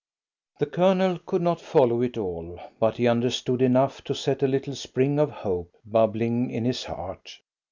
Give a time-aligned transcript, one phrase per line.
[0.57, 4.73] The Colonel could not follow it all, but he understood enough to set a little
[4.73, 7.37] spring of hope bubbling in his heart.